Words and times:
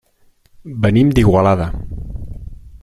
Venim 0.85 1.11
d'Igualada. 1.19 1.71